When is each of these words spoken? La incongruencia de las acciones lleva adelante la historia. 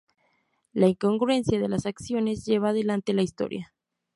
La 0.73 0.87
incongruencia 0.87 1.59
de 1.59 1.69
las 1.69 1.85
acciones 1.85 2.43
lleva 2.43 2.69
adelante 2.69 3.13
la 3.13 3.21
historia. 3.21 3.71